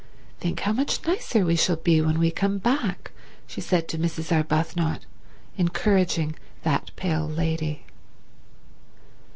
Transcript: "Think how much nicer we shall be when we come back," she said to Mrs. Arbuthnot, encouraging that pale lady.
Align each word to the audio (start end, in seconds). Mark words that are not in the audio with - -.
"Think 0.39 0.61
how 0.61 0.73
much 0.73 1.05
nicer 1.05 1.45
we 1.45 1.55
shall 1.55 1.75
be 1.75 2.01
when 2.01 2.17
we 2.17 2.31
come 2.31 2.57
back," 2.57 3.11
she 3.45 3.61
said 3.61 3.87
to 3.89 3.99
Mrs. 3.99 4.31
Arbuthnot, 4.35 5.05
encouraging 5.59 6.33
that 6.63 6.89
pale 6.95 7.27
lady. 7.29 7.83